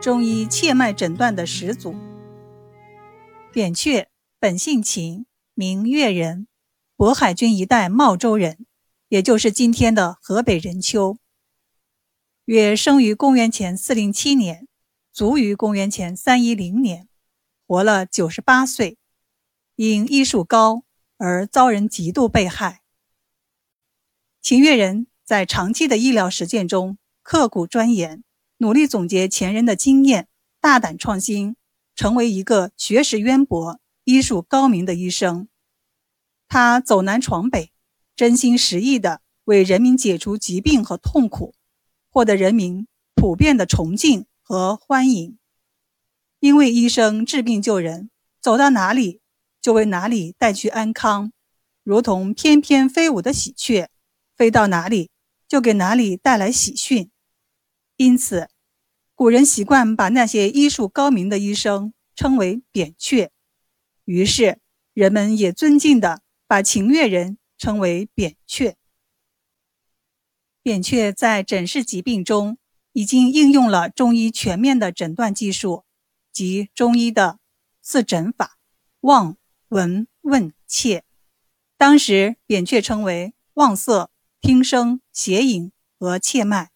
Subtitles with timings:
[0.00, 1.94] 中医切脉诊断的始祖。
[3.52, 4.08] 扁鹊
[4.38, 6.46] 本姓秦，名越人，
[6.96, 8.64] 渤海郡一带茂州人，
[9.08, 11.18] 也就是今天的河北任丘。
[12.46, 14.66] 约生于公元前四零七年，
[15.12, 17.06] 卒于公元前三一零年，
[17.66, 18.96] 活了九十八岁。
[19.76, 20.84] 因医术高
[21.16, 22.80] 而遭人嫉妒被害。
[24.40, 28.22] 秦越人在长期的医疗实践中刻苦钻研，
[28.62, 30.28] 努力总结前人的经验，
[30.60, 31.56] 大胆创新，
[31.94, 35.48] 成为一个学识渊博、医术高明的医生。
[36.46, 37.72] 他走南闯北，
[38.14, 41.54] 真心实意地为人民解除疾病和痛苦，
[42.10, 45.38] 获得人民普遍的崇敬和欢迎。
[46.38, 49.20] 因为医生治病救人，走到哪里。
[49.62, 51.32] 就为哪里带去安康，
[51.82, 53.90] 如同翩翩飞舞的喜鹊，
[54.34, 55.10] 飞到哪里
[55.46, 57.09] 就给哪里带来喜讯。
[58.00, 58.48] 因此，
[59.14, 63.30] 古人习惯把那些医术高明的医生称为扁鹊，
[64.06, 64.58] 于是
[64.94, 68.78] 人们也尊敬的把秦越人称为扁鹊。
[70.62, 72.56] 扁鹊在诊视疾病中，
[72.94, 75.84] 已经应用了中医全面的诊断技术，
[76.32, 77.38] 即中医的
[77.82, 78.56] 四诊法：
[79.00, 79.36] 望。
[79.68, 81.04] 闻问切，
[81.76, 86.70] 当时扁鹊称为望色、听声、写影和切脉。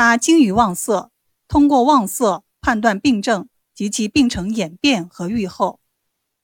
[0.00, 1.10] 他精于望色，
[1.48, 5.80] 通过望色判断病症及其病程演变和预后。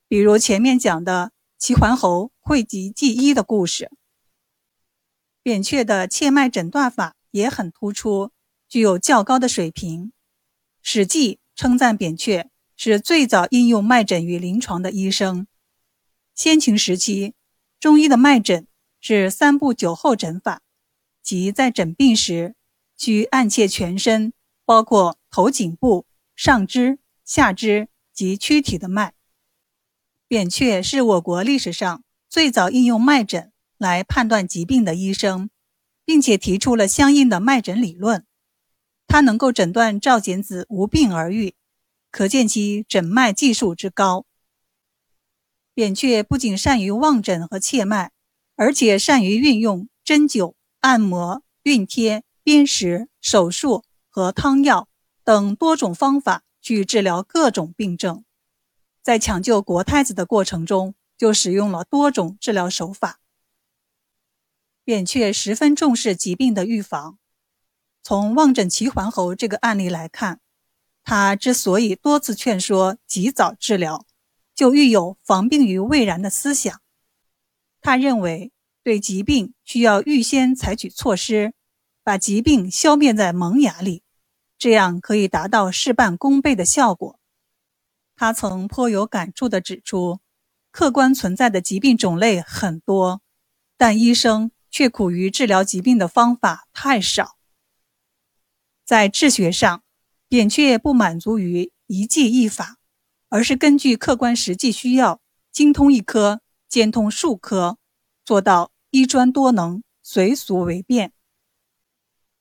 [0.08, 3.92] 比如前面讲的齐桓侯讳疾忌医的故事。
[5.40, 8.32] 扁鹊的切脉诊断法也很突出，
[8.68, 10.06] 具有较高的水平。
[10.82, 15.46] 《史记》称赞扁鹊是最早应用脉诊于临床的医生。
[16.34, 17.34] 先秦时期，
[17.78, 18.66] 中医的脉诊
[19.00, 20.60] 是三步九候诊法，
[21.22, 22.56] 即在诊病时，
[22.96, 24.32] 需按切全身，
[24.64, 29.14] 包括头颈部、上肢、下肢及躯体的脉。
[30.26, 35.50] 扁鹊是我国历史上最早应用脉诊来判断疾病的医生，
[36.04, 38.24] 并且提出了相应的脉诊理论。
[39.06, 41.54] 他能够诊断赵简子无病而愈，
[42.10, 44.24] 可见其诊脉技术之高。
[45.74, 48.12] 扁鹊不仅善于望诊和切脉，
[48.56, 54.88] 而且善于运用针灸、按摩、熨贴、砭石、手术和汤药
[55.24, 58.24] 等多种方法去治疗各种病症。
[59.02, 63.20] 在抢救国太子的过程中，就使用了多种治疗手法。
[64.84, 67.18] 扁鹊十分重视疾病的预防。
[68.02, 70.40] 从望诊齐桓侯这个案例来看，
[71.02, 74.06] 他之所以多次劝说及早治疗。
[74.54, 76.80] 就育有防病于未然的思想。
[77.80, 78.52] 他认为，
[78.84, 81.54] 对疾病需要预先采取措施，
[82.04, 84.04] 把疾病消灭在萌芽里，
[84.56, 87.18] 这样可以达到事半功倍的效果。
[88.14, 90.20] 他曾颇有感触地指出，
[90.70, 93.22] 客观存在的疾病种类很多，
[93.76, 97.36] 但医生却苦于治疗疾病的方法太少。
[98.84, 99.82] 在治学上，
[100.28, 102.76] 扁鹊不满足于一剂一法。
[103.30, 105.20] 而是根据客观实际需要，
[105.50, 107.78] 精通一科，兼通数科，
[108.24, 111.13] 做到医专多能，随俗为便。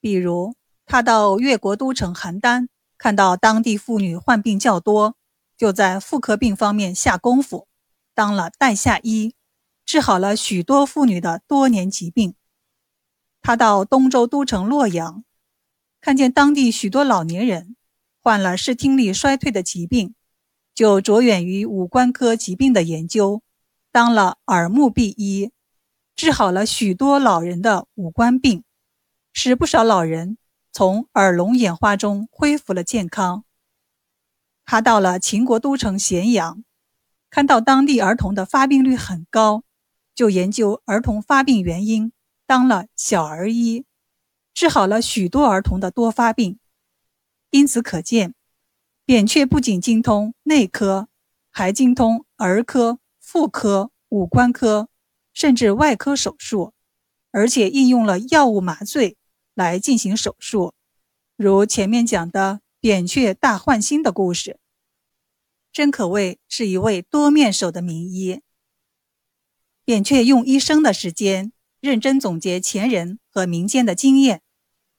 [0.04, 5.16] 比如，他到越国都城邯郸，看到当地妇女患病较多，
[5.56, 7.70] 就在妇科病方面下功夫，
[8.14, 9.34] 当了代下医，
[9.86, 12.36] 治好了许多妇女的多年疾病。
[13.42, 15.24] 他到东周都城洛阳，
[16.02, 17.78] 看见当地许多老年人
[18.22, 20.14] 患了视听力衰退的疾病。
[20.76, 23.42] 就着眼于五官科疾病的研究，
[23.90, 25.52] 当了耳目鼻医，
[26.14, 28.66] 治好了许多老人的五官病，
[29.34, 30.38] 使不少老人
[30.72, 33.44] 从耳聋眼花中恢复了健康。
[34.64, 36.64] 他到了秦国都城咸阳，
[37.30, 39.64] 看到当地儿童的发病率很高，
[40.16, 42.14] 就研究儿童发病原因，
[42.46, 43.86] 当了小儿医，
[44.54, 46.60] 治好了许多儿童的多发病。
[47.50, 48.36] 因此可见。
[49.06, 51.10] 扁鹊不仅精通内科，
[51.52, 54.88] 还精通儿科、妇科、五官科，
[55.34, 56.74] 甚至外科手术，
[57.32, 59.18] 而且应用了药物麻醉
[59.54, 60.74] 来进行手术，
[61.36, 64.60] 如前面讲的扁鹊大换心的故事，
[65.72, 68.42] 真可谓是一位多面手的名医。
[69.86, 74.42] 扁鹊用一生的时间，认真总结前人和民间的经验，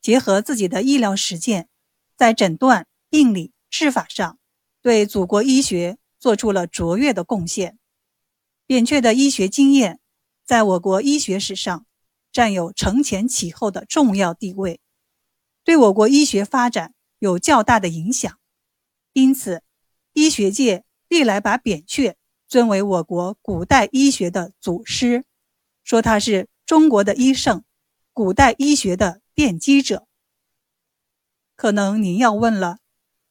[0.01, 1.69] 结合自己的医疗实践，
[2.17, 3.53] 在诊断病理。
[3.77, 4.39] 治法上，
[4.83, 7.77] 对祖国医学做出了卓越的贡献。
[8.69, 9.99] 扁鹊的医学经验，
[10.45, 11.85] 在我国医学史上
[12.35, 14.81] 占有承前启后的重要地位，
[15.63, 18.37] 对我国医学发展有较大的影响。
[19.13, 19.63] 因此，
[20.15, 22.17] 医学界历来把扁鹊
[22.49, 25.23] 尊为我国古代医学的祖师，
[25.85, 27.63] 说他是中国的医圣，
[28.13, 30.09] 古代医学的奠基者。
[31.55, 32.79] 可能您要问了，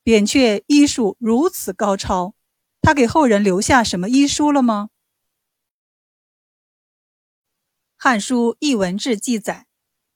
[0.01, 2.35] 扁鹊医术如此高超，
[2.81, 4.87] 他给后人留下什么医书了吗？
[8.05, 9.65] 《汉书·艺文志》记载，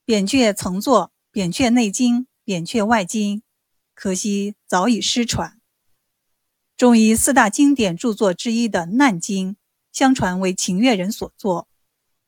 [0.03, 3.37] 扁鹊曾作《扁鹊内经》《扁鹊外经》，
[3.95, 5.61] 可惜早已失传。
[6.75, 9.53] 中医四大经典著作之一的《难经》，
[9.93, 11.69] 相传为秦越人所作，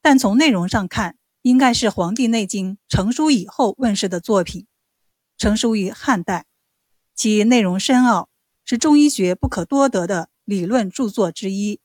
[0.01, 4.65] 但从内容上看，应该是《黄帝内经》成书以后问世的作品。
[5.37, 6.45] 成书于汉代，
[7.13, 8.29] 其内容深奥，
[8.63, 11.81] 是中医学不可多得的理论著作之一。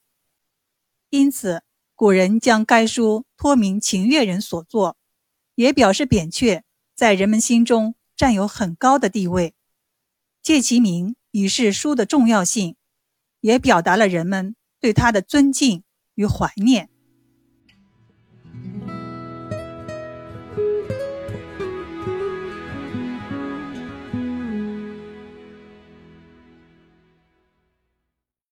[1.11, 1.65] 因此，
[1.97, 4.97] 古人将该书托名秦越人所作，
[5.55, 6.65] 也表示扁鹊
[6.95, 9.55] 在人们心中占有很高的地位。
[10.43, 12.77] 借其名以示书的重要性，
[13.41, 15.85] 也表达了人们对他的尊敬
[16.17, 16.91] 与怀念。